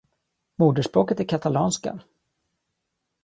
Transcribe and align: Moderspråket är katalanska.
Moderspråket 0.55 1.19
är 1.19 1.23
katalanska. 1.25 1.99